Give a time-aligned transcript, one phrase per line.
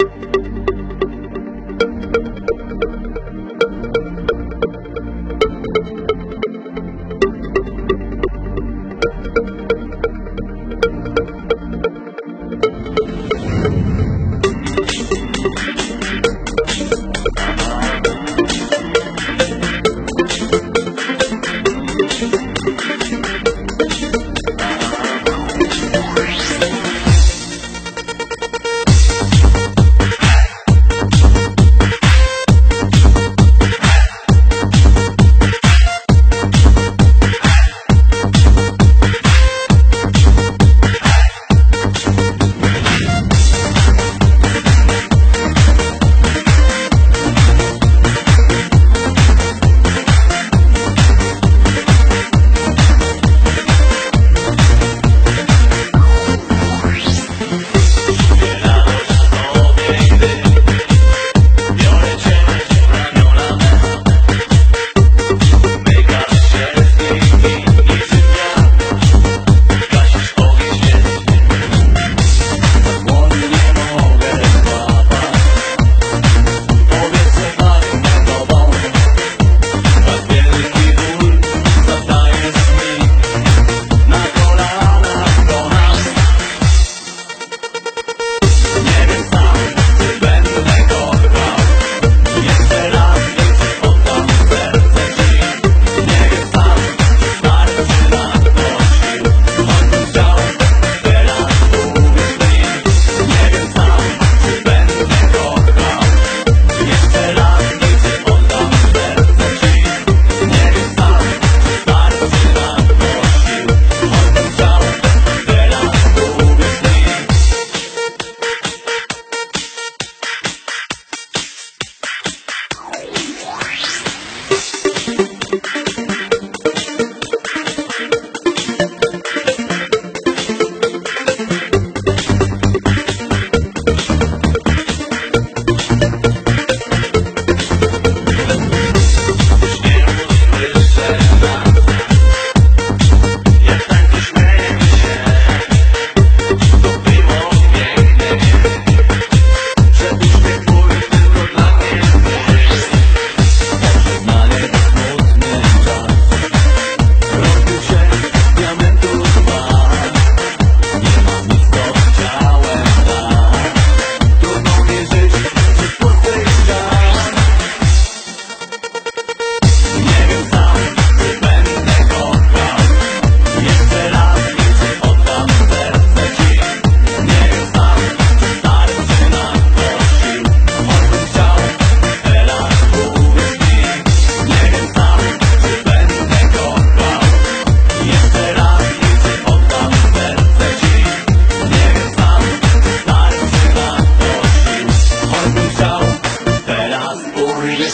[0.00, 0.37] you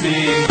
[0.00, 0.48] listening.